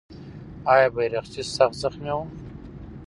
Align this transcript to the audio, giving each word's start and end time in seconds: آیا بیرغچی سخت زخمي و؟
آیا 0.71 0.87
بیرغچی 0.95 1.41
سخت 1.55 1.75
زخمي 1.81 2.11
و؟ 2.17 2.21